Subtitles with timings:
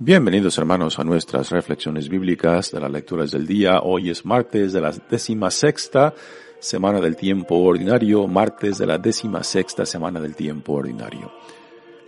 [0.00, 3.78] Bienvenidos hermanos a nuestras reflexiones bíblicas de las lecturas del día.
[3.80, 6.12] Hoy es martes de la décima sexta
[6.58, 11.30] semana del tiempo ordinario, martes de la décima sexta semana del tiempo ordinario.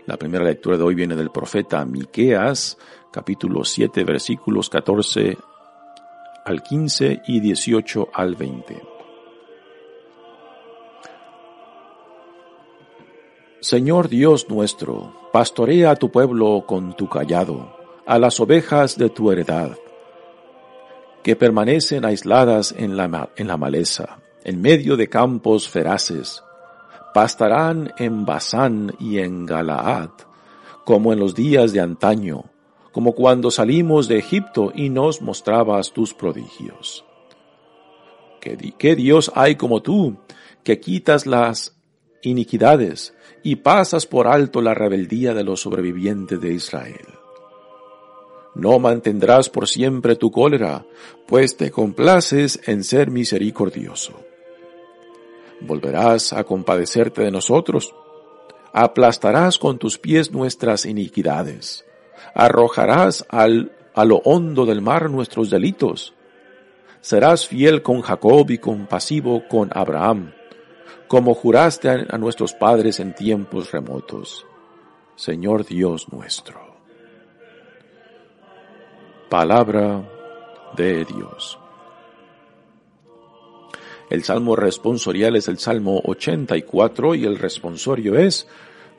[0.05, 2.77] La primera lectura de hoy viene del profeta Miqueas,
[3.13, 5.39] capítulo 7, versículos 14
[6.45, 8.83] al 15 y 18 al 20.
[13.61, 17.76] Señor Dios nuestro, pastorea a tu pueblo con tu callado,
[18.07, 19.77] a las ovejas de tu heredad,
[21.25, 26.45] que permanecen aisladas en la, en la maleza, en medio de campos feraces,
[27.13, 30.11] pastarán en Basán y en Galaad,
[30.85, 32.45] como en los días de antaño,
[32.93, 37.05] como cuando salimos de Egipto y nos mostrabas tus prodigios.
[38.41, 40.17] ¿Qué, qué Dios hay como tú,
[40.63, 41.77] que quitas las
[42.23, 47.16] iniquidades y pasas por alto la rebeldía de los sobrevivientes de Israel?
[48.57, 50.87] No mantendrás por siempre tu cólera,
[51.27, 54.15] pues te complaces en ser misericordioso.
[55.61, 57.95] Volverás a compadecerte de nosotros,
[58.73, 61.85] aplastarás con tus pies nuestras iniquidades,
[62.35, 66.15] arrojarás al, a lo hondo del mar nuestros delitos.
[67.03, 70.33] Serás fiel con Jacob y compasivo con Abraham,
[71.09, 74.47] como juraste a, nuestros padres en tiempos remotos.
[75.15, 76.66] Señor Dios nuestro.
[79.29, 80.09] Palabra
[80.77, 81.59] de Dios.
[84.09, 88.47] El salmo responsorial es el salmo 84 y el responsorio es,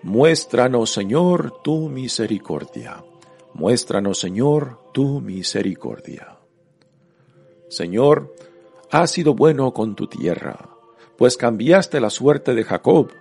[0.03, 3.05] Muéstranos Señor tu misericordia.
[3.53, 6.37] Muéstranos Señor tu misericordia.
[7.69, 8.35] Señor,
[8.91, 10.69] has sido bueno con tu tierra,
[11.17, 13.11] pues cambiaste la suerte de Jacob,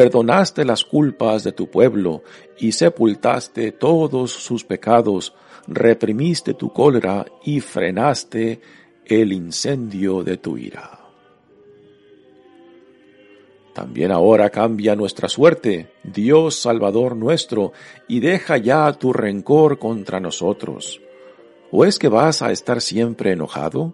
[0.00, 2.22] perdonaste las culpas de tu pueblo
[2.58, 5.34] y sepultaste todos sus pecados
[5.66, 8.62] reprimiste tu cólera y frenaste
[9.04, 11.00] el incendio de tu ira.
[13.74, 17.74] También ahora cambia nuestra suerte, Dios Salvador nuestro,
[18.08, 20.98] y deja ya tu rencor contra nosotros.
[21.70, 23.92] ¿O es que vas a estar siempre enojado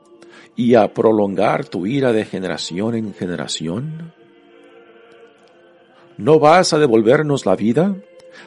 [0.55, 4.15] y a prolongar tu ira de generación en generación?
[6.19, 7.95] ¿No vas a devolvernos la vida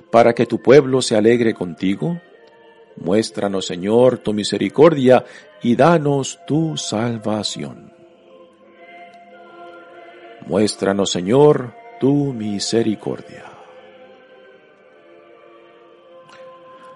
[0.09, 2.19] para que tu pueblo se alegre contigo?
[2.95, 5.23] Muéstranos, Señor, tu misericordia
[5.61, 7.93] y danos tu salvación.
[10.47, 13.45] Muéstranos, Señor, tu misericordia.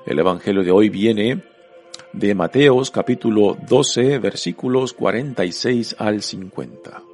[0.05, 1.43] El Evangelio de hoy viene
[2.11, 7.12] de Mateos capítulo 12 versículos 46 al 50.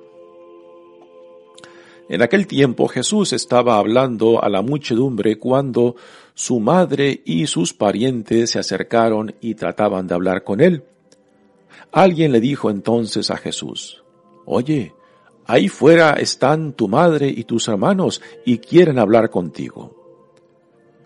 [2.10, 5.96] En aquel tiempo Jesús estaba hablando a la muchedumbre cuando
[6.34, 10.84] su madre y sus parientes se acercaron y trataban de hablar con él.
[11.92, 14.04] Alguien le dijo entonces a Jesús,
[14.48, 14.96] Oye,
[15.46, 19.96] ahí fuera están tu madre y tus hermanos y quieren hablar contigo.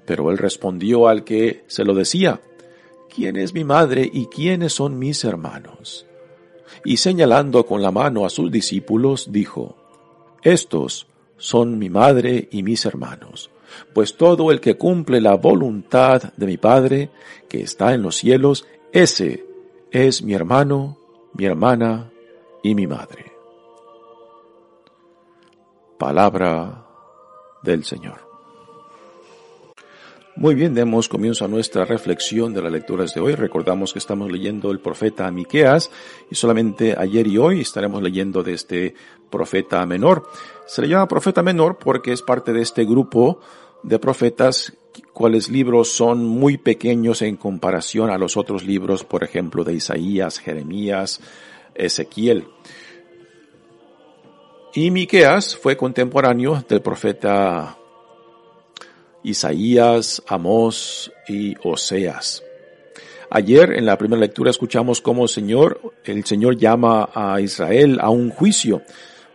[0.05, 2.39] Pero él respondió al que se lo decía,
[3.13, 6.05] ¿quién es mi madre y quiénes son mis hermanos?
[6.85, 9.82] Y señalando con la mano a sus discípulos, dijo,
[10.43, 11.07] estos
[11.37, 13.49] son mi madre y mis hermanos,
[13.93, 17.09] pues todo el que cumple la voluntad de mi Padre,
[17.49, 19.45] que está en los cielos, ese
[19.91, 20.97] es mi hermano,
[21.33, 22.11] mi hermana
[22.61, 23.31] y mi madre.
[25.97, 26.85] Palabra
[27.61, 28.22] del Señor.
[30.35, 33.35] Muy bien, demos comienzo a nuestra reflexión de las lecturas de hoy.
[33.35, 35.91] Recordamos que estamos leyendo el profeta Miqueas
[36.31, 38.95] y solamente ayer y hoy estaremos leyendo de este
[39.29, 40.27] profeta menor.
[40.65, 43.41] Se le llama profeta menor porque es parte de este grupo
[43.83, 44.73] de profetas
[45.13, 50.39] cuales libros son muy pequeños en comparación a los otros libros, por ejemplo, de Isaías,
[50.39, 51.21] Jeremías,
[51.75, 52.47] Ezequiel.
[54.73, 57.77] Y Miqueas fue contemporáneo del profeta
[59.23, 62.43] Isaías, Amós y Oseas.
[63.29, 68.09] Ayer en la primera lectura escuchamos cómo el Señor, el Señor llama a Israel a
[68.09, 68.83] un juicio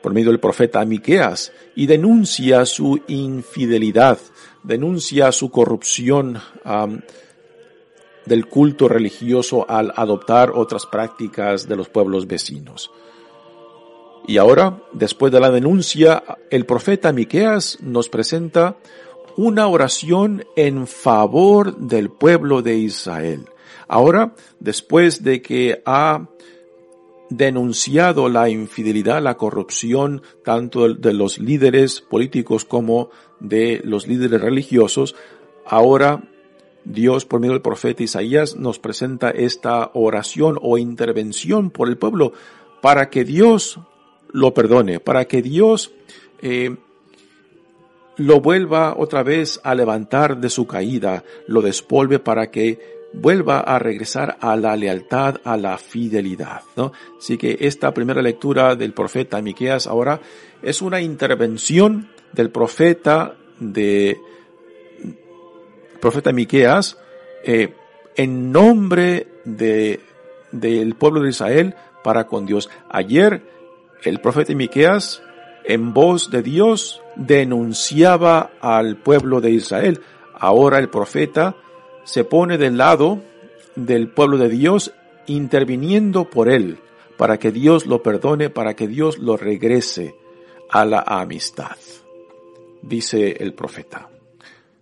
[0.01, 4.19] por medio del profeta Miqueas y denuncia su infidelidad,
[4.63, 6.41] denuncia su corrupción
[8.25, 12.91] del culto religioso al adoptar otras prácticas de los pueblos vecinos.
[14.29, 18.77] Y ahora, después de la denuncia, el profeta Miqueas nos presenta
[19.39, 23.45] una oración en favor del pueblo de Israel.
[23.87, 26.27] Ahora, después de que ha
[27.31, 35.15] denunciado la infidelidad, la corrupción, tanto de los líderes políticos como de los líderes religiosos,
[35.65, 36.25] ahora
[36.85, 42.33] Dios, por medio del profeta Isaías, nos presenta esta oración o intervención por el pueblo
[42.83, 43.79] para que Dios
[44.33, 45.93] lo perdone, para que Dios
[46.43, 46.77] eh,
[48.19, 53.79] lo vuelva otra vez a levantar de su caída, lo despolve para que vuelva a
[53.79, 56.93] regresar a la lealtad, a la fidelidad, ¿no?
[57.17, 60.21] Así que esta primera lectura del profeta Miqueas ahora
[60.63, 64.21] es una intervención del profeta de
[66.01, 66.99] profeta Miqueas
[67.45, 67.73] eh,
[68.17, 70.01] en nombre de
[70.53, 72.71] del pueblo de Israel para con Dios.
[72.89, 73.43] Ayer
[74.03, 75.23] el profeta Miqueas
[75.65, 80.01] en voz de Dios denunciaba al pueblo de Israel.
[80.35, 81.57] Ahora el profeta
[82.05, 83.21] se pone del lado
[83.77, 84.93] del pueblo de Dios
[85.27, 86.79] interviniendo por él,
[87.17, 90.15] para que Dios lo perdone, para que Dios lo regrese
[90.71, 91.77] a la amistad.
[92.83, 94.09] Dice el profeta,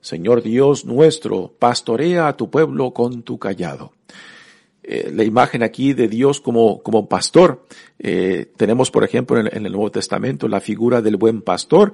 [0.01, 3.93] Señor Dios nuestro, pastorea a tu pueblo con tu callado.
[4.89, 7.67] Eh, la imagen aquí de Dios como, como pastor.
[7.99, 11.93] Eh, tenemos, por ejemplo, en, el Nuevo Testamento la figura del buen pastor,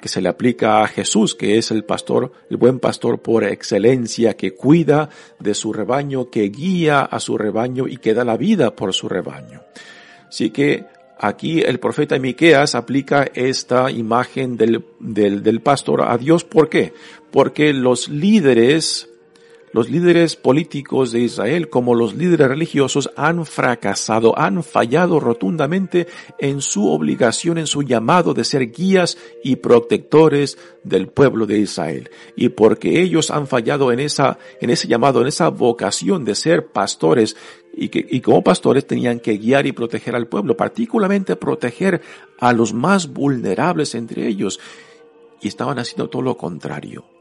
[0.00, 4.36] que se le aplica a Jesús, que es el pastor, el buen pastor por excelencia,
[4.36, 5.08] que cuida
[5.40, 9.08] de su rebaño, que guía a su rebaño y que da la vida por su
[9.08, 9.62] rebaño.
[10.28, 10.84] Así que
[11.18, 16.44] aquí el profeta Miqueas aplica esta imagen del, del, del pastor a Dios.
[16.44, 16.92] ¿Por qué?
[17.32, 19.09] Porque los líderes
[19.72, 26.08] los líderes políticos de Israel como los líderes religiosos han fracasado, han fallado rotundamente
[26.38, 32.10] en su obligación, en su llamado de ser guías y protectores del pueblo de Israel.
[32.36, 36.66] Y porque ellos han fallado en esa, en ese llamado, en esa vocación de ser
[36.66, 37.36] pastores,
[37.72, 42.00] y que, y como pastores tenían que guiar y proteger al pueblo, particularmente proteger
[42.38, 44.58] a los más vulnerables entre ellos.
[45.40, 47.19] Y estaban haciendo todo lo contrario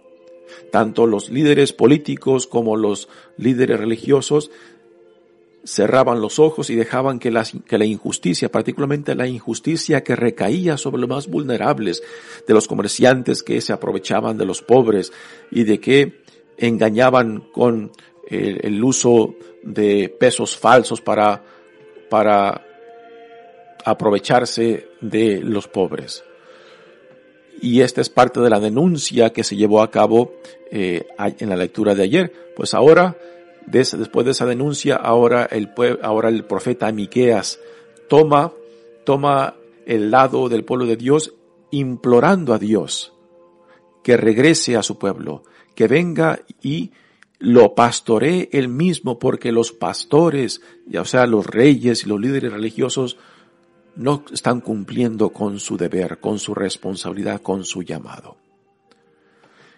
[0.72, 4.52] tanto los líderes políticos como los líderes religiosos
[5.64, 11.10] cerraban los ojos y dejaban que la, injusticia, particularmente la injusticia que recaía sobre los
[11.10, 12.02] más vulnerables,
[12.48, 15.12] de los comerciantes que se aprovechaban de los pobres
[15.52, 16.22] y de que
[16.58, 17.92] engañaban con
[18.28, 21.44] el, el uso de pesos falsos para,
[22.10, 22.66] para
[23.86, 26.24] aprovecharse de los pobres
[27.62, 30.34] y esta es parte de la denuncia que se llevó a cabo
[30.72, 32.34] eh, en la lectura de ayer.
[32.56, 33.18] Pues ahora,
[33.66, 37.60] después de esa denuncia, ahora el, ahora el profeta Miqueas
[38.08, 38.54] toma,
[39.06, 39.56] toma
[39.86, 41.34] el lado del pueblo de Dios
[41.72, 43.14] implorando a Dios
[44.04, 45.44] que regrese a su pueblo,
[45.76, 46.92] que venga y
[47.38, 53.18] lo pastoree él mismo, porque los pastores, ya sea, los reyes y los líderes religiosos,
[53.96, 58.38] no están cumpliendo con su deber, con su responsabilidad, con su llamado.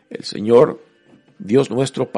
[0.10, 0.84] El Señor,
[1.39, 2.10] Dios nuestro,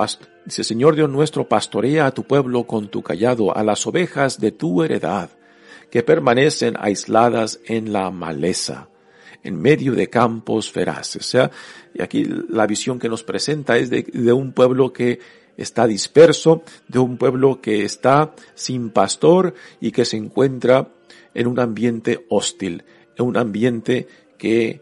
[0.45, 4.51] dice, Señor Dios nuestro, pastorea a tu pueblo con tu callado, a las ovejas de
[4.51, 5.29] tu heredad,
[5.89, 8.89] que permanecen aisladas en la maleza,
[9.43, 11.21] en medio de campos feraces.
[11.21, 11.51] O sea,
[11.93, 15.19] y aquí la visión que nos presenta es de, de un pueblo que
[15.55, 20.89] está disperso, de un pueblo que está sin pastor y que se encuentra
[21.33, 22.83] en un ambiente hostil,
[23.17, 24.81] en un ambiente que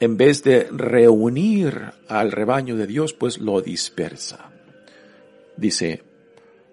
[0.00, 4.50] en vez de reunir al rebaño de Dios, pues lo dispersa.
[5.56, 6.02] Dice,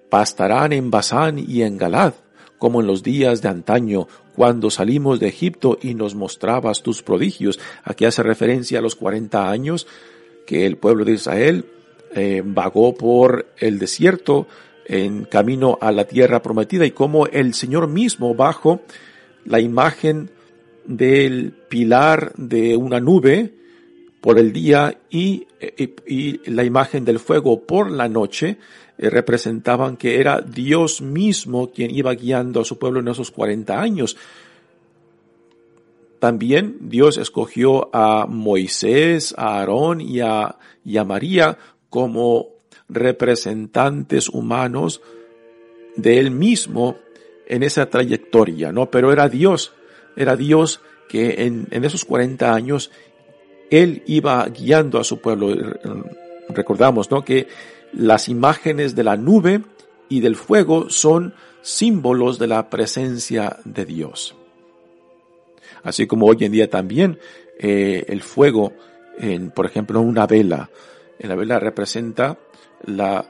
[0.09, 2.13] pastarán en Basán y en Galad,
[2.57, 7.59] como en los días de antaño, cuando salimos de Egipto y nos mostrabas tus prodigios.
[7.83, 9.87] Aquí hace referencia a los 40 años
[10.45, 11.65] que el pueblo de Israel
[12.13, 14.47] eh, vagó por el desierto,
[14.85, 18.81] en camino a la tierra prometida y cómo el Señor mismo bajo
[19.45, 20.29] la imagen
[20.85, 23.53] del pilar de una nube
[24.21, 25.47] por el día y,
[26.05, 28.57] y, la imagen del fuego por la noche
[28.97, 33.81] eh, representaban que era Dios mismo quien iba guiando a su pueblo en esos 40
[33.81, 34.15] años.
[36.19, 41.57] También Dios escogió a Moisés, a Aarón y a, y a María
[41.89, 42.50] como
[42.91, 45.01] representantes humanos
[45.95, 46.97] de él mismo
[47.47, 48.91] en esa trayectoria, ¿no?
[48.91, 49.73] Pero era Dios,
[50.15, 52.91] era Dios que en, esos 40 años
[53.69, 55.53] él iba guiando a su pueblo.
[56.49, 57.23] Recordamos, ¿no?
[57.23, 57.47] Que
[57.93, 59.61] las imágenes de la nube
[60.07, 64.35] y del fuego son símbolos de la presencia de Dios.
[65.83, 67.19] Así como hoy en día también
[67.59, 68.73] eh, el fuego,
[69.17, 70.69] en, por ejemplo, una vela,
[71.19, 72.37] en la vela representa
[72.85, 73.25] la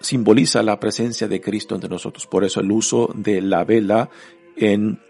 [0.00, 2.26] simboliza la presencia de Cristo entre nosotros.
[2.26, 4.10] Por eso el uso de la vela
[4.56, 5.00] en,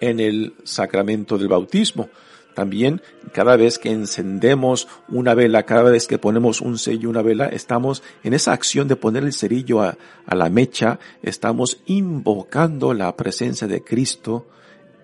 [0.00, 2.08] en el sacramento del bautismo.
[2.54, 3.00] También
[3.32, 8.02] cada vez que encendemos una vela, cada vez que ponemos un sello, una vela, estamos
[8.24, 13.68] en esa acción de poner el cerillo a, a la mecha, estamos invocando la presencia
[13.68, 14.48] de Cristo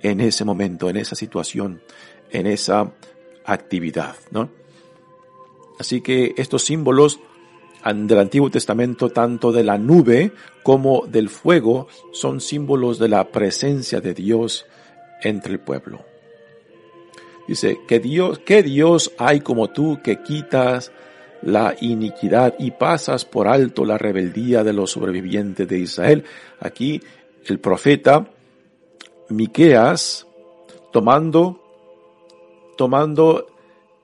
[0.02, 1.80] en ese momento, en esa situación,
[2.30, 2.92] en esa
[3.44, 4.50] actividad, ¿no?
[5.78, 7.20] Así que estos símbolos
[7.94, 14.00] del Antiguo Testamento, tanto de la nube como del fuego, son símbolos de la presencia
[14.00, 14.66] de Dios
[15.22, 16.04] entre el pueblo.
[17.46, 20.90] Dice, que Dios, ¿qué Dios hay como tú que quitas
[21.42, 26.24] la iniquidad y pasas por alto la rebeldía de los sobrevivientes de Israel?
[26.58, 27.00] Aquí
[27.44, 28.28] el profeta
[29.28, 30.26] Miqueas
[30.92, 31.62] tomando,
[32.76, 33.46] tomando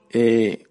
[0.09, 0.63] eh,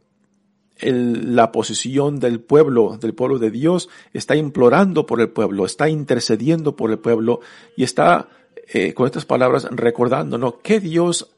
[0.82, 6.76] la posición del pueblo, del pueblo de Dios, está implorando por el pueblo, está intercediendo
[6.76, 7.40] por el pueblo
[7.76, 8.28] y está,
[8.72, 11.30] eh, con estas palabras, recordándonos que Dios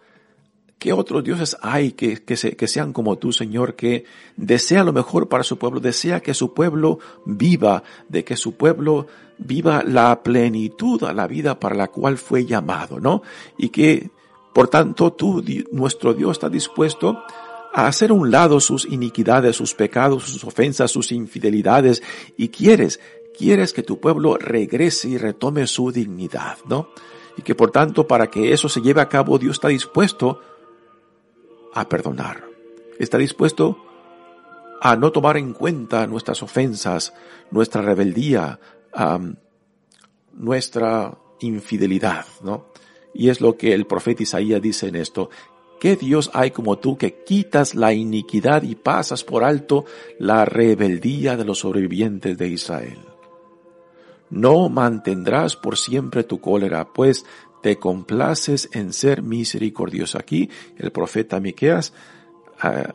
[0.85, 4.05] ¿Qué otros dioses hay que, que, sean como tú, Señor, que
[4.37, 9.07] desea lo mejor para su pueblo, desea que su pueblo viva, de que su pueblo
[9.39, 13.23] viva la plenitud a la vida para la cual fue llamado, ¿no?
[13.57, 14.11] Y que,
[14.53, 17.23] por tanto, tú, nuestro Dios, está dispuesto
[17.75, 22.03] a hacer a un lado sus iniquidades, sus pecados, sus ofensas, sus infidelidades,
[22.37, 23.01] y quieres,
[23.37, 26.89] quieres que tu pueblo regrese y retome su dignidad, ¿no?
[27.37, 30.41] Y que por tanto, para que eso se lleve a cabo, Dios está dispuesto
[31.75, 32.45] a perdonar.
[33.01, 33.85] Está dispuesto
[34.81, 37.13] a no tomar en cuenta nuestras ofensas,
[37.51, 38.61] nuestra rebeldía,
[40.33, 42.67] nuestra infidelidad, ¿no?
[43.13, 45.31] Y es lo que el profeta Isaías dice en esto.
[45.81, 49.85] ¿Qué Dios hay como tú que quitas la iniquidad y pasas por alto
[50.19, 52.99] la rebeldía de los sobrevivientes de Israel?
[54.31, 57.25] No mantendrás por siempre tu cólera, pues
[57.63, 60.19] te complaces en ser misericordioso.
[60.19, 61.93] Aquí el profeta Miqueas
[62.61, 62.95] ah,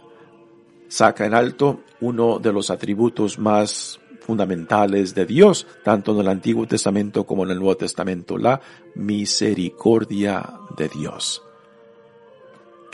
[0.88, 6.68] saca en alto uno de los atributos más fundamentales de Dios, tanto en el Antiguo
[6.68, 8.62] Testamento como en el Nuevo Testamento, la
[8.96, 11.42] misericordia de Dios.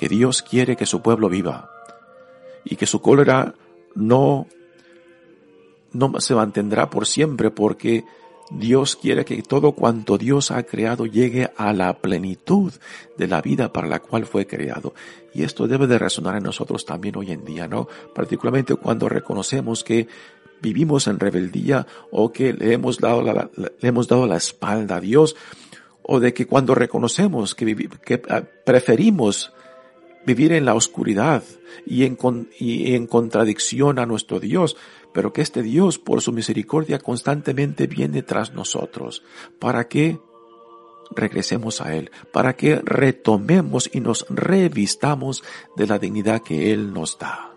[0.09, 1.71] Dios quiere que su pueblo viva
[2.63, 3.53] y que su cólera
[3.93, 4.47] no,
[5.93, 8.05] no se mantendrá por siempre porque
[8.51, 12.73] Dios quiere que todo cuanto Dios ha creado llegue a la plenitud
[13.17, 14.93] de la vida para la cual fue creado.
[15.33, 17.87] Y esto debe de resonar en nosotros también hoy en día, ¿no?
[18.13, 20.07] Particularmente cuando reconocemos que
[20.61, 25.01] vivimos en rebeldía o que le hemos dado la, le hemos dado la espalda a
[25.01, 25.35] Dios
[26.01, 29.51] o de que cuando reconocemos que, que ah, preferimos
[30.25, 31.43] vivir en la oscuridad
[31.85, 32.17] y en,
[32.59, 34.75] y en contradicción a nuestro Dios,
[35.13, 39.23] pero que este Dios por su misericordia constantemente viene tras nosotros
[39.59, 40.19] para que
[41.11, 45.43] regresemos a Él, para que retomemos y nos revistamos
[45.75, 47.55] de la dignidad que Él nos da.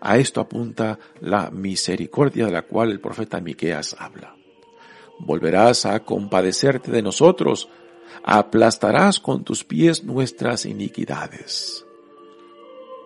[0.00, 4.36] A esto apunta la misericordia de la cual el profeta Miqueas habla.
[5.18, 7.68] Volverás a compadecerte de nosotros,
[8.22, 11.84] aplastarás con tus pies nuestras iniquidades.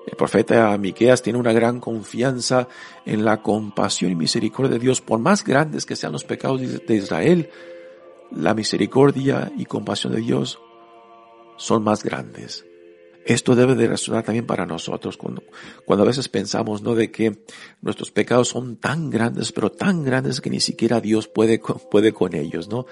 [0.07, 2.69] El profeta Miqueas tiene una gran confianza
[3.07, 5.01] en la compasión y misericordia de Dios.
[5.01, 7.51] Por más grandes que sean los pecados de Israel,
[8.31, 10.59] la misericordia y compasión de Dios
[11.57, 12.65] son más grandes.
[13.25, 15.45] Esto debe de resonar también para nosotros cuando,
[15.85, 16.97] cuando a veces pensamos, ¿no?
[16.97, 17.45] De que
[17.81, 22.35] nuestros pecados son tan grandes, pero tan grandes que ni siquiera Dios puede, puede con
[22.35, 22.87] ellos, ¿no?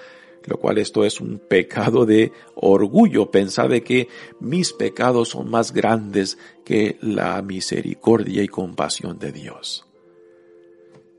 [0.44, 4.09] Lo cual esto es un pecado de orgullo, pensar de que
[4.40, 9.87] mis pecados son más grandes que la misericordia y compasión de Dios.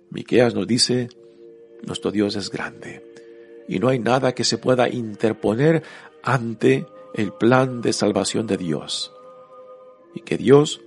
[0.10, 1.10] Miqueas nos dice,
[1.84, 3.06] nuestro Dios es grande
[3.68, 5.84] y no hay nada que se pueda interponer
[6.24, 9.14] ante el plan de salvación de Dios.
[10.14, 10.82] y que Dios,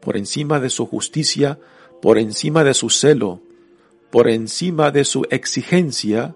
[0.00, 1.58] por encima de su justicia,
[2.00, 3.42] por encima de su celo,
[4.10, 6.34] por encima de su exigencia,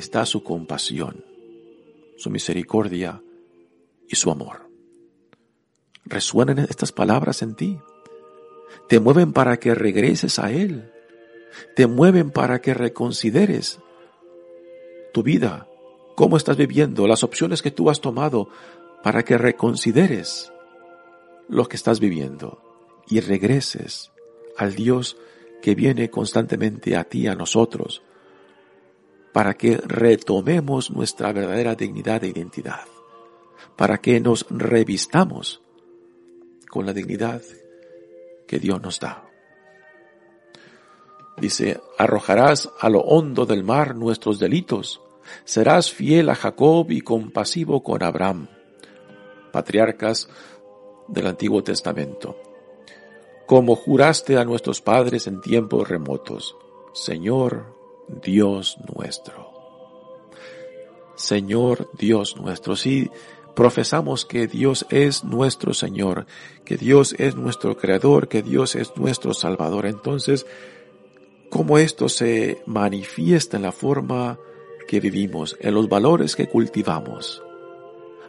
[0.00, 1.24] está su compasión,
[2.16, 3.22] su misericordia
[4.08, 4.68] y su amor.
[6.04, 7.78] ¿Resuenan estas palabras en ti?
[8.88, 10.92] Te mueven para que regreses a Él.
[11.74, 13.80] Te mueven para que reconsideres
[15.12, 15.66] tu vida,
[16.14, 18.48] cómo estás viviendo, las opciones que tú has tomado,
[19.02, 20.52] para que reconsideres
[21.48, 22.60] lo que estás viviendo
[23.08, 24.12] y regreses
[24.56, 25.16] al Dios
[25.62, 28.02] que viene constantemente a ti, a nosotros,
[29.36, 32.86] para que retomemos nuestra verdadera dignidad e identidad,
[33.76, 35.60] para que nos revistamos
[36.70, 37.42] con la dignidad
[38.48, 39.28] que Dios nos da.
[41.36, 45.02] Dice, arrojarás a lo hondo del mar nuestros delitos,
[45.44, 48.48] serás fiel a Jacob y compasivo con Abraham,
[49.52, 50.30] patriarcas
[51.08, 52.40] del Antiguo Testamento
[53.44, 56.56] como juraste a nuestros padres en tiempos remotos,
[56.94, 57.75] Señor
[58.08, 59.52] Dios nuestro.
[61.16, 63.10] Señor Dios nuestro, si
[63.54, 66.26] profesamos que Dios es nuestro Señor,
[66.64, 70.46] que Dios es nuestro Creador, que Dios es nuestro Salvador, entonces,
[71.48, 74.38] ¿cómo esto se manifiesta en la forma
[74.86, 77.42] que vivimos, en los valores que cultivamos?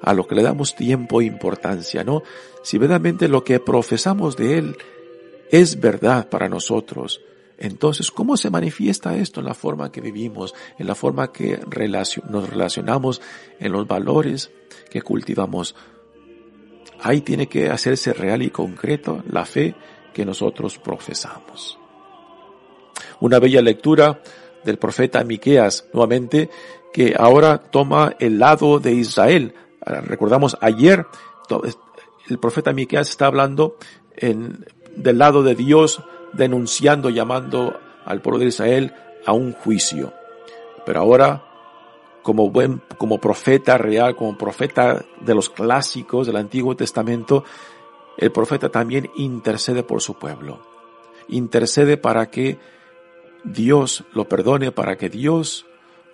[0.02, 2.24] a lo que le damos tiempo e importancia, ¿no?
[2.62, 4.78] Si verdaderamente lo que profesamos de Él
[5.50, 7.22] es verdad para nosotros.
[7.58, 11.60] Entonces, ¿cómo se manifiesta esto en la forma que vivimos, en la forma que
[12.30, 13.22] nos relacionamos,
[13.60, 14.52] en los valores
[14.90, 15.76] que cultivamos?
[17.02, 19.76] Ahí tiene que hacerse real y concreto la fe
[20.14, 21.80] que nosotros profesamos.
[23.20, 24.22] Una bella lectura
[24.64, 26.50] del profeta Miqueas, nuevamente,
[26.94, 29.54] que ahora toma el lado de Israel.
[29.82, 31.06] Recordamos ayer,
[32.30, 33.78] el profeta Miqueas está hablando
[34.16, 36.02] en del lado de Dios,
[36.34, 38.94] denunciando, llamando al pueblo de Israel
[39.26, 40.14] a un juicio.
[40.86, 41.44] Pero ahora,
[42.24, 47.44] como buen, como profeta real, como profeta de los clásicos del Antiguo Testamento,
[48.18, 50.66] el profeta también intercede por su pueblo.
[51.28, 52.58] Intercede para que
[53.44, 55.66] Dios lo perdone, para que Dios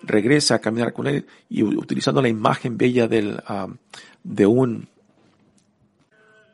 [0.02, 3.40] regrese a caminar con él y utilizando la imagen bella del,
[4.22, 4.88] de un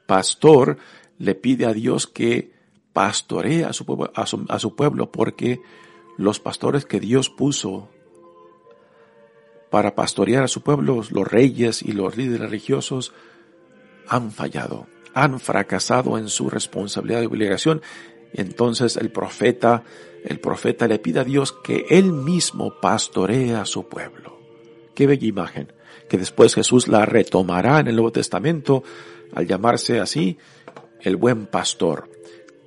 [0.07, 0.79] pastor,
[1.19, 2.53] le pide a Dios que
[2.93, 5.61] pastoree a su, pueblo, a su, pueblo porque
[6.17, 7.89] los pastores que Dios puso
[9.71, 13.13] para pastorear a su pueblo, los reyes y los líderes religiosos,
[14.09, 17.81] han fallado, han fracasado en su responsabilidad y obligación.
[18.33, 19.85] Entonces el profeta,
[20.25, 24.41] el profeta le pide a Dios que él mismo pastoree a su pueblo.
[24.95, 25.73] Qué bella imagen,
[26.09, 28.83] que después Jesús la retomará en el Nuevo Testamento
[29.33, 30.39] al llamarse así
[31.01, 32.11] el buen pastor,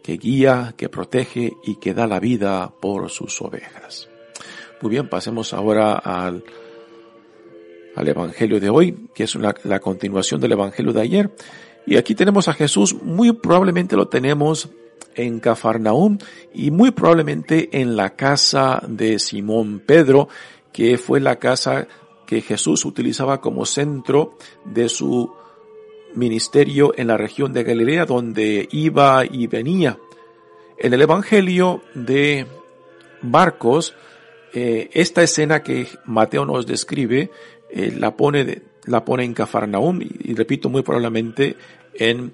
[0.03, 4.09] que guía, que protege y que da la vida por sus ovejas.
[4.81, 6.43] Muy bien, pasemos ahora al,
[7.95, 11.31] al Evangelio de hoy, que es la continuación del Evangelio de ayer.
[11.85, 14.69] Y aquí tenemos a Jesús, muy probablemente lo tenemos
[15.15, 16.17] en Cafarnaúm
[16.53, 20.27] y muy probablemente en la casa de Simón Pedro,
[20.71, 21.87] que fue la casa
[22.25, 25.31] que Jesús utilizaba como centro de su
[26.15, 29.97] ministerio en la región de Galilea donde iba y venía.
[30.77, 32.45] En el Evangelio de
[33.21, 33.95] Marcos,
[34.53, 37.31] eh, esta escena que Mateo nos describe
[37.69, 41.55] eh, la, pone la pone en Cafarnaum y, repito muy probablemente
[41.93, 42.33] en,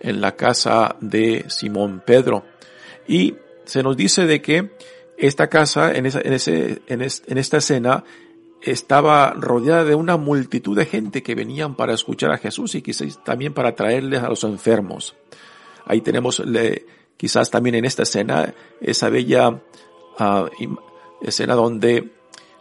[0.00, 2.44] en la casa de Simón Pedro.
[3.06, 4.70] Y se nos dice de que
[5.16, 8.04] esta casa, en, esa, en, ese, en, en esta escena,
[8.62, 13.22] estaba rodeada de una multitud de gente que venían para escuchar a Jesús y quizás
[13.24, 15.16] también para traerles a los enfermos.
[15.84, 16.42] Ahí tenemos
[17.16, 19.62] quizás también en esta escena esa bella
[20.18, 20.48] ah,
[21.20, 22.12] escena donde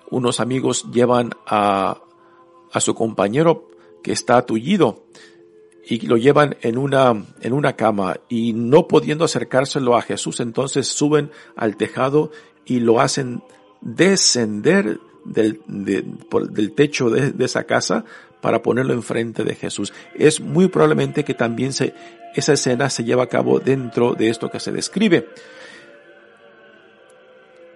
[0.10, 2.02] unos amigos llevan a,
[2.72, 3.70] a su compañero
[4.04, 5.06] que está tullido
[5.88, 10.88] y lo llevan en una, en una cama y no pudiendo acercárselo a Jesús, entonces
[10.88, 12.32] suben al tejado
[12.66, 13.44] y lo hacen
[13.82, 18.06] descender del, del techo de, de, esa casa
[18.42, 19.94] para ponerlo enfrente de Jesús.
[20.16, 21.94] Es muy probablemente que también se,
[22.36, 25.28] esa escena se lleva a cabo dentro de esto que se describe.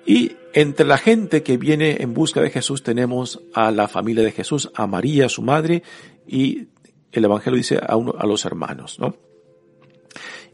[0.06, 4.32] Y entre la gente que viene en busca de Jesús tenemos a la familia de
[4.32, 5.84] Jesús, a María, su madre,
[6.28, 6.68] y
[7.12, 9.16] el Evangelio dice a, uno, a los hermanos, ¿no?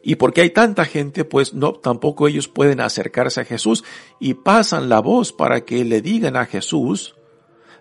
[0.04, 3.84] Y porque hay tanta gente, pues no, tampoco ellos pueden acercarse a Jesús
[4.20, 7.16] y pasan la voz para que le digan a Jesús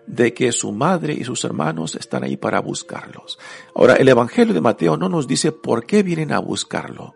[0.05, 3.39] de que su madre y sus hermanos están ahí para buscarlos.
[3.73, 7.15] Ahora, el Evangelio de Mateo no nos dice por qué vienen a buscarlo.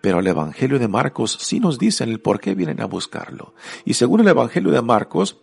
[0.00, 3.54] Pero el Evangelio de Marcos sí nos dice el por qué vienen a buscarlo.
[3.84, 5.38] Y según el Evangelio de Marcos,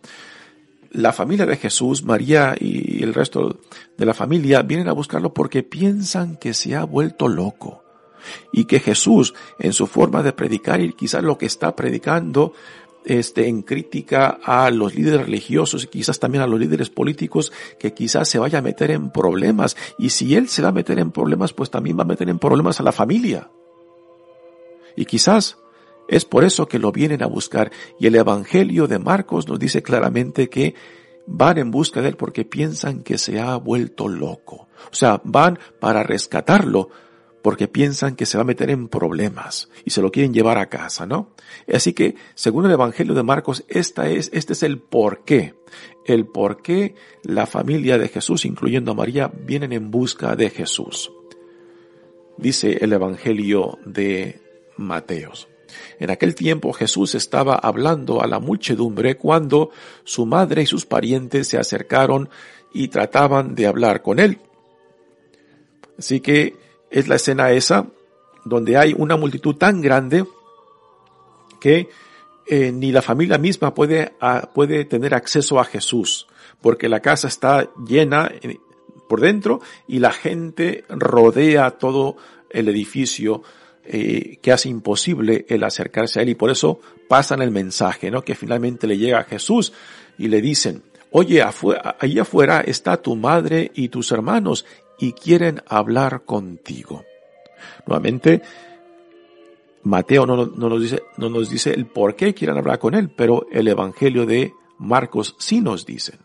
[0.90, 3.60] la familia de Jesús, María y el resto
[3.96, 7.84] de la familia vienen a buscarlo porque piensan que se ha vuelto loco
[8.52, 12.52] y que Jesús en su forma de predicar y quizás lo que está predicando
[13.04, 17.94] este, en crítica a los líderes religiosos y quizás también a los líderes políticos que
[17.94, 19.76] quizás se vaya a meter en problemas.
[19.98, 22.38] Y si él se va a meter en problemas pues también va a meter en
[22.38, 23.50] problemas a la familia.
[24.96, 25.56] Y quizás
[26.08, 27.70] es por eso que lo vienen a buscar.
[27.98, 30.74] Y el Evangelio de Marcos nos dice claramente que
[31.26, 34.68] van en busca de él porque piensan que se ha vuelto loco.
[34.90, 36.90] O sea, van para rescatarlo
[37.42, 40.68] porque piensan que se va a meter en problemas y se lo quieren llevar a
[40.68, 41.30] casa, ¿no?
[41.72, 43.94] Así que, según el Evangelio de Marcos, es,
[44.32, 45.54] este es el por qué.
[46.04, 51.12] El por qué la familia de Jesús, incluyendo a María, vienen en busca de Jesús.
[52.36, 54.40] Dice el Evangelio de
[54.76, 55.48] Mateos.
[55.98, 59.70] En aquel tiempo Jesús estaba hablando a la muchedumbre cuando
[60.04, 62.28] su madre y sus parientes se acercaron
[62.72, 64.38] y trataban de hablar con él.
[65.98, 66.56] Así que
[66.90, 67.86] es la escena esa
[68.44, 70.24] donde hay una multitud tan grande
[71.60, 71.88] que
[72.46, 74.12] eh, ni la familia misma puede,
[74.54, 76.26] puede tener acceso a Jesús,
[76.60, 78.58] porque la casa está llena eh,
[79.08, 82.16] por dentro y la gente rodea todo
[82.48, 83.42] el edificio
[83.84, 88.22] eh, que hace imposible el acercarse a él y por eso pasan el mensaje, ¿no?
[88.22, 89.72] Que finalmente le llega a Jesús
[90.18, 91.42] y le dicen, oye,
[91.98, 94.64] ahí afuera está tu madre y tus hermanos
[95.00, 97.04] y quieren hablar contigo.
[97.86, 98.42] Nuevamente,
[99.82, 103.10] Mateo no, no, nos dice, no nos dice el por qué quieren hablar con él,
[103.10, 106.18] pero el Evangelio de Marcos sí nos dice.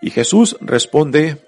[0.00, 1.42] Y Jesús responde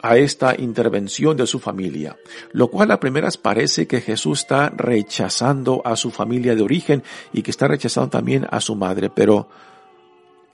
[0.00, 2.16] a esta intervención de su familia,
[2.52, 7.02] lo cual a primeras parece que Jesús está rechazando a su familia de origen
[7.32, 9.48] y que está rechazando también a su madre, pero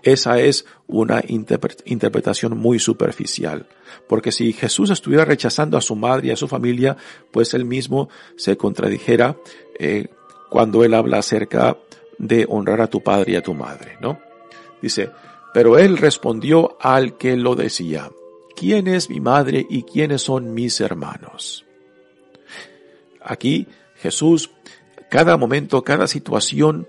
[0.03, 3.67] esa es una interpretación muy superficial,
[4.09, 6.97] porque si Jesús estuviera rechazando a su madre y a su familia,
[7.31, 9.37] pues él mismo se contradijera
[9.79, 10.09] eh,
[10.51, 11.77] cuando él habla acerca
[12.19, 14.21] de honrar a tu padre y a tu madre, ¿no?
[14.81, 15.11] Dice,
[15.55, 18.11] pero él respondió al que lo decía,
[18.57, 21.65] ¿quién es mi madre y quiénes son mis hermanos?
[23.21, 24.51] Aquí Jesús,
[25.11, 26.89] cada momento, cada situación,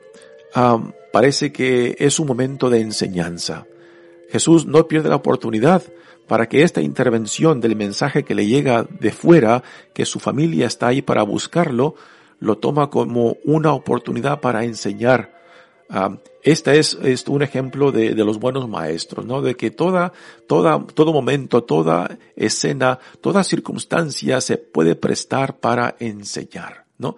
[1.14, 3.68] parece que es un momento de enseñanza.
[4.32, 5.84] Jesús no pierde la oportunidad
[6.28, 9.62] para que esta intervención del mensaje que le llega de fuera,
[9.94, 11.94] que su familia está ahí para buscarlo,
[12.40, 15.40] lo toma como una oportunidad para enseñar.
[16.42, 16.98] este es,
[17.28, 19.44] un ejemplo de, de, los buenos maestros, ¿no?
[19.44, 20.14] De que toda,
[20.48, 27.18] toda, todo momento, toda escena, toda circunstancia se puede prestar para enseñar, ¿no?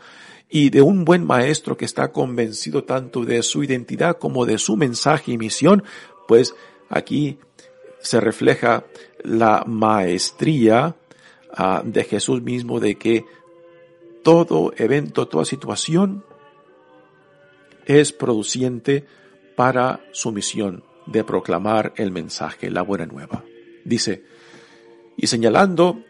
[0.56, 4.78] Y de un buen maestro que está convencido tanto de su identidad como de su
[4.78, 5.84] mensaje y misión,
[6.30, 6.56] pues
[6.88, 7.38] aquí
[8.00, 8.86] se refleja
[9.22, 10.96] la maestría
[11.60, 13.26] uh, de Jesús mismo de que
[14.24, 16.24] todo evento, toda situación
[17.86, 19.06] es produciente
[19.58, 23.44] para su misión de proclamar el mensaje, la buena nueva.
[23.84, 24.24] Dice,
[25.18, 26.05] y señalando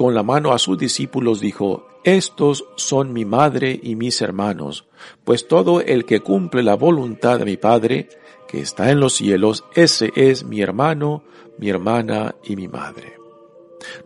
[0.00, 4.86] con la mano a sus discípulos dijo, Estos son mi madre y mis hermanos,
[5.24, 8.08] pues todo el que cumple la voluntad de mi Padre,
[8.48, 11.22] que está en los cielos, ese es mi hermano,
[11.58, 13.18] mi hermana y mi madre.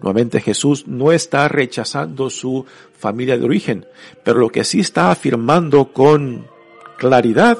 [0.02, 2.66] Nuevamente Jesús no está rechazando su
[2.98, 3.86] familia de origen,
[4.24, 6.48] pero lo que sí está afirmando con
[6.98, 7.56] claridad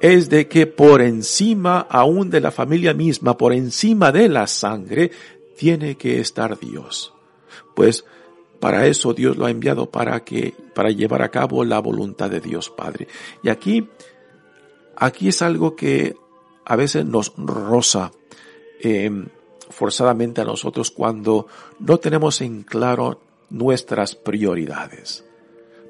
[0.00, 5.10] es de que por encima aún de la familia misma, por encima de la sangre,
[5.56, 7.13] tiene que estar Dios
[7.74, 8.04] pues
[8.60, 12.40] para eso Dios lo ha enviado para que, para llevar a cabo la voluntad de
[12.40, 13.08] Dios Padre.
[13.42, 13.88] Y aquí,
[14.96, 16.16] aquí es algo que
[16.64, 18.10] a veces nos roza
[18.80, 19.10] eh,
[19.70, 21.46] forzadamente a nosotros cuando
[21.78, 25.24] no tenemos en claro nuestras prioridades.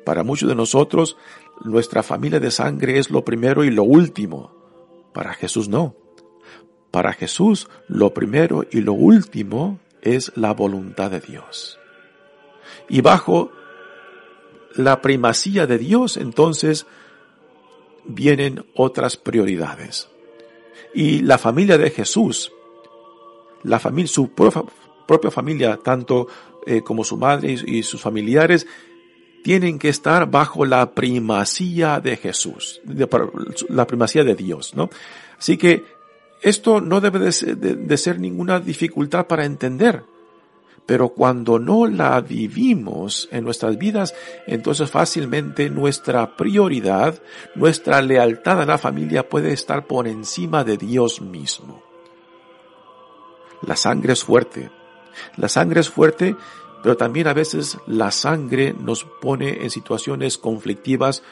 [0.05, 1.17] Para muchos de nosotros,
[1.65, 4.53] nuestra familia de sangre es lo primero y lo último.
[5.13, 5.95] Para Jesús no.
[6.91, 11.79] Para Jesús, lo primero y lo último es la voluntad de Dios.
[12.89, 13.51] Y bajo
[14.77, 16.87] la primacía de Dios, entonces,
[18.05, 20.09] vienen otras prioridades.
[20.95, 22.53] Y la familia de Jesús,
[23.63, 26.29] la familia, su propia, familia, tanto
[26.67, 28.67] eh, como su madre y, sus familiares,
[29.43, 32.81] tienen que estar bajo la primacía de Jesús,
[33.69, 34.89] la primacía de Dios, ¿no?
[35.39, 35.85] Así que
[36.45, 40.05] esto no debe de ser, ninguna dificultad para entender.
[40.85, 44.15] Pero cuando no la vivimos en nuestras vidas,
[44.47, 47.23] entonces fácilmente nuestra prioridad,
[47.55, 51.83] nuestra lealtad a la familia puede estar por encima de Dios mismo.
[53.63, 54.71] La sangre es fuerte.
[55.39, 56.37] La sangre es fuerte,
[56.83, 61.23] pero también a veces la sangre nos pone en situaciones conflictivas.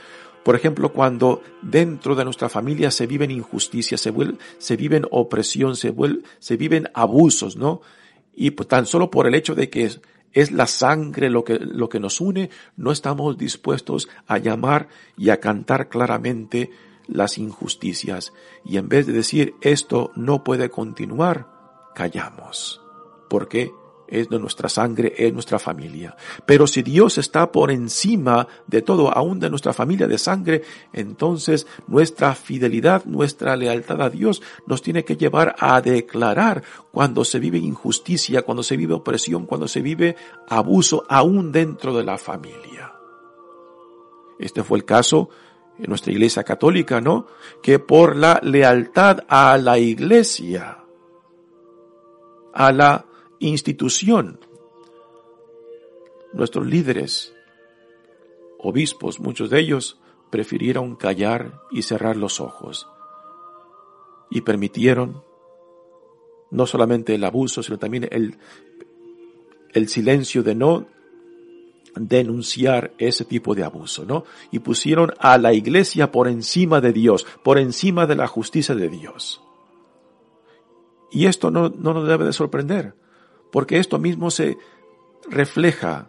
[0.44, 4.12] Por ejemplo, cuando dentro de nuestra familia se viven injusticias, se,
[4.58, 5.94] se viven opresión, se,
[6.40, 7.80] se viven abusos, ¿no?
[8.34, 10.00] Y pues, tan solo por el hecho de que es,
[10.32, 15.30] es la sangre lo que, lo que nos une, no estamos dispuestos a llamar y
[15.30, 16.70] a cantar claramente
[17.06, 18.32] las injusticias.
[18.64, 21.46] Y en vez de decir esto no puede continuar,
[21.94, 22.80] callamos.
[23.28, 23.72] Porque
[24.12, 26.14] es de nuestra sangre, es nuestra familia.
[26.44, 31.66] Pero si Dios está por encima de todo, aún de nuestra familia de sangre, entonces
[31.86, 37.56] nuestra fidelidad, nuestra lealtad a Dios nos tiene que llevar a declarar cuando se vive
[37.56, 40.14] injusticia, cuando se vive opresión, cuando se vive
[40.46, 42.92] abuso, aún dentro de la familia.
[44.38, 45.30] Este fue el caso
[45.78, 47.28] en nuestra iglesia católica, ¿no?
[47.62, 50.84] Que por la lealtad a la iglesia,
[52.52, 53.06] a la
[53.48, 54.40] institución,
[56.32, 57.34] nuestros líderes,
[58.58, 59.98] obispos, muchos de ellos,
[60.30, 62.88] prefirieron callar y cerrar los ojos
[64.30, 65.22] y permitieron
[66.50, 70.86] no solamente el abuso, sino también el, silencio de no
[71.96, 74.24] denunciar ese tipo de abuso, ¿no?
[74.50, 78.88] Y pusieron a la iglesia por encima de Dios, por encima de la justicia de
[78.88, 79.42] Dios.
[81.10, 82.94] Y esto no, no nos debe de sorprender,
[83.52, 84.58] porque esto mismo se
[85.30, 86.08] refleja,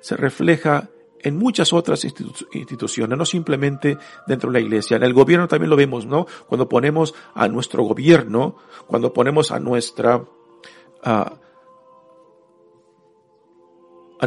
[0.00, 0.88] se refleja
[1.20, 4.96] en muchas otras institu- instituciones, no simplemente dentro de la iglesia.
[4.96, 6.26] En el gobierno también lo vemos, ¿no?
[6.46, 10.24] Cuando ponemos a nuestro gobierno, cuando ponemos a nuestra,
[11.02, 11.32] a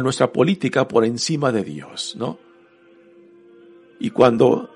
[0.02, 2.38] nuestra política por encima de Dios, ¿no?
[3.98, 4.68] Y cuando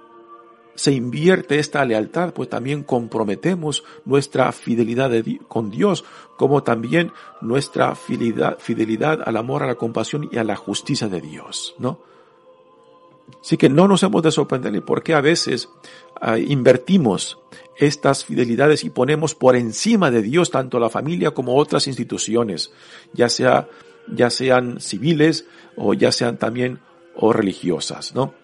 [0.77, 5.11] se invierte esta lealtad, pues también comprometemos nuestra fidelidad
[5.49, 6.05] con Dios,
[6.37, 11.21] como también nuestra fidelidad, fidelidad al amor, a la compasión y a la justicia de
[11.21, 12.01] Dios, ¿no?
[13.41, 15.69] Así que no nos hemos de sorprender porque a veces
[16.21, 17.39] ah, invertimos
[17.77, 22.73] estas fidelidades y ponemos por encima de Dios tanto la familia como otras instituciones,
[23.13, 23.69] ya sea,
[24.09, 26.81] ya sean civiles o ya sean también
[27.17, 28.35] o religiosas, ¿no?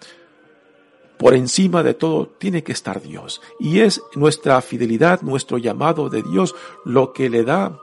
[1.18, 3.40] Por encima de todo tiene que estar Dios.
[3.58, 7.78] Y es nuestra fidelidad, nuestro llamado de Dios, lo que le da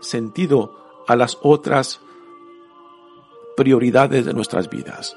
[0.00, 2.00] sentido a las otras
[3.56, 5.16] prioridades de nuestras vidas.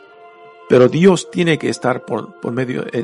[0.69, 3.03] Pero Dios tiene que estar por, por medio, eh,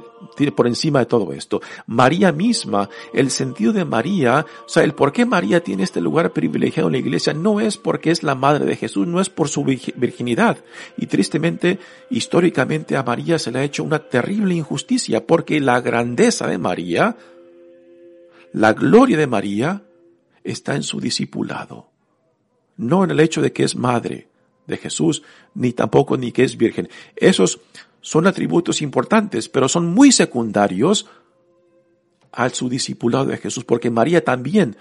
[0.56, 1.62] por encima de todo esto.
[1.88, 6.32] María misma, el sentido de María, o sea, el por qué María tiene este lugar
[6.32, 9.49] privilegiado en la iglesia, no es porque es la madre de Jesús, no es por
[9.49, 10.58] su virgi- virginidad.
[10.95, 11.80] Y tristemente,
[12.12, 17.17] históricamente a María se le ha hecho una terrible injusticia, porque la grandeza de María,
[18.54, 19.82] la gloria de María,
[20.43, 21.88] está en su discipulado.
[22.78, 24.28] No en el hecho de que es madre
[24.67, 25.23] de Jesús,
[25.54, 26.89] ni tampoco ni que es virgen.
[27.15, 27.60] Esos
[28.01, 31.08] son atributos importantes, pero son muy secundarios
[32.32, 34.75] al su discipulado de Jesús, porque María también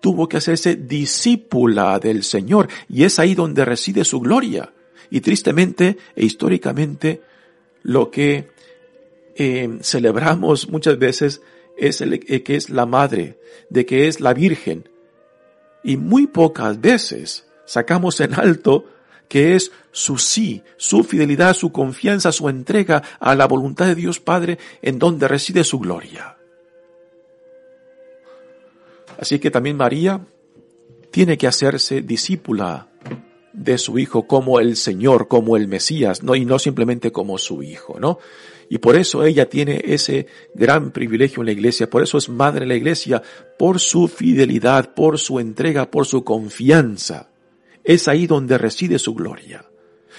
[0.00, 4.72] tuvo que hacerse discípula del Señor, y es ahí donde reside su gloria.
[5.10, 7.22] Y tristemente e históricamente,
[7.82, 8.50] lo que
[9.36, 11.42] eh, celebramos muchas veces
[11.76, 13.38] es el, eh, que es la madre,
[13.70, 14.88] de que es la virgen,
[15.84, 18.86] y muy pocas veces sacamos en alto
[19.32, 24.20] que es su sí, su fidelidad, su confianza, su entrega a la voluntad de Dios
[24.20, 26.36] Padre en donde reside su gloria.
[29.18, 30.20] Así que también María
[31.10, 32.90] tiene que hacerse discípula
[33.54, 37.62] de su hijo como el Señor, como el Mesías, no y no simplemente como su
[37.62, 38.18] hijo, ¿no?
[38.68, 42.60] Y por eso ella tiene ese gran privilegio en la iglesia, por eso es madre
[42.60, 43.22] de la iglesia,
[43.58, 47.31] por su fidelidad, por su entrega, por su confianza.
[47.84, 49.64] Es ahí donde reside su gloria.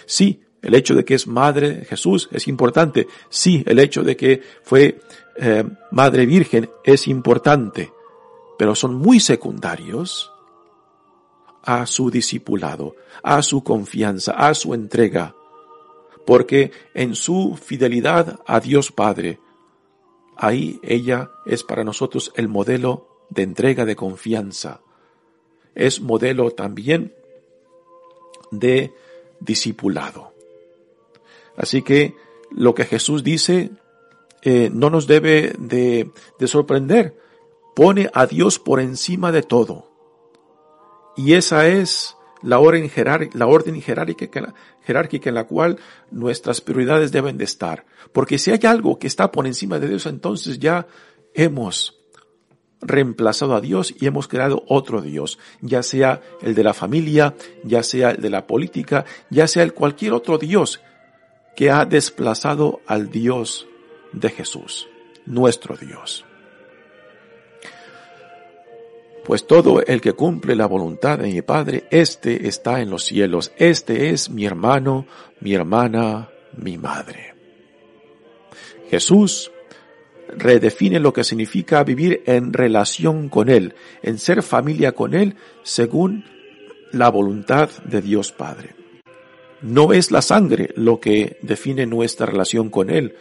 [0.05, 3.07] Sí, el hecho de que es madre Jesús es importante.
[3.29, 4.99] Sí, el hecho de que fue
[5.35, 7.91] eh, madre virgen es importante.
[8.57, 10.31] Pero son muy secundarios
[11.63, 15.35] a su discipulado, a su confianza, a su entrega.
[16.25, 19.39] Porque en su fidelidad a Dios Padre,
[20.37, 24.81] ahí ella es para nosotros el modelo de entrega de confianza.
[25.75, 27.13] Es modelo también
[28.59, 28.93] de
[29.39, 30.33] discipulado.
[31.55, 32.15] Así que
[32.51, 33.71] lo que Jesús dice
[34.41, 37.17] eh, no nos debe de, de sorprender,
[37.75, 39.89] pone a Dios por encima de todo.
[41.15, 42.91] Y esa es la orden,
[43.33, 44.53] la orden jerárquica,
[44.85, 45.79] jerárquica en la cual
[46.11, 47.85] nuestras prioridades deben de estar.
[48.11, 50.87] Porque si hay algo que está por encima de Dios, entonces ya
[51.33, 52.02] hemos
[52.83, 57.83] reemplazado a Dios y hemos creado otro Dios, ya sea el de la familia, ya
[57.83, 60.81] sea el de la política, ya sea el cualquier otro Dios
[61.55, 63.67] que ha desplazado al Dios
[64.11, 64.87] de Jesús,
[65.25, 66.25] nuestro Dios.
[69.25, 73.53] Pues todo el que cumple la voluntad de mi Padre, éste está en los cielos,
[73.57, 75.05] este es mi hermano,
[75.39, 77.33] mi hermana, mi madre.
[78.89, 79.51] Jesús
[80.37, 86.25] redefine lo que significa vivir en relación con Él, en ser familia con Él, según
[86.91, 88.75] la voluntad de Dios Padre.
[89.61, 93.15] No es la sangre lo que define nuestra relación con Él,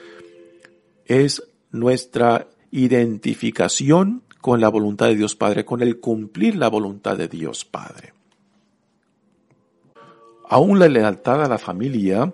[1.07, 7.29] es nuestra identificación con la voluntad de Dios Padre, con el cumplir la voluntad de
[7.29, 8.12] Dios Padre.
[10.48, 12.33] Aún la lealtad a la familia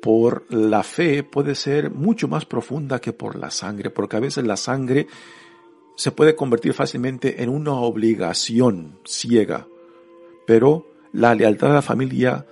[0.00, 4.46] por la fe puede ser mucho más profunda que por la sangre, porque a veces
[4.46, 5.06] la sangre
[5.96, 9.66] se puede convertir fácilmente en una obligación ciega,
[10.46, 12.46] pero la lealtad a la familia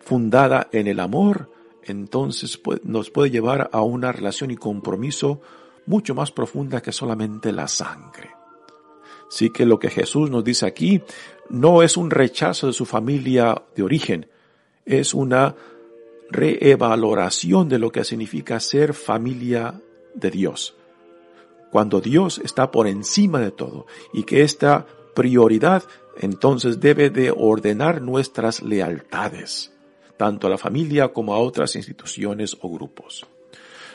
[0.00, 1.50] fundada en el amor,
[1.82, 5.40] entonces nos puede llevar a una relación y compromiso
[5.86, 8.30] mucho más profunda que solamente la sangre.
[9.30, 11.00] Sí que lo que Jesús nos dice aquí
[11.48, 14.26] no es un rechazo de su familia de origen,
[14.84, 15.54] es una
[16.30, 19.80] reevaluación de lo que significa ser familia
[20.14, 20.74] de Dios.
[21.70, 25.84] Cuando Dios está por encima de todo y que esta prioridad
[26.18, 29.72] entonces debe de ordenar nuestras lealtades,
[30.16, 33.26] tanto a la familia como a otras instituciones o grupos.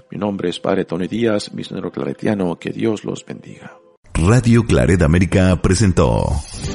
[0.09, 3.77] Mi nombre es Padre Tony Díaz, misionero claretiano, que Dios los bendiga.
[4.13, 6.25] Radio Claret América presentó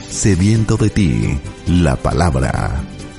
[0.08, 2.99] Sediento de ti, la palabra.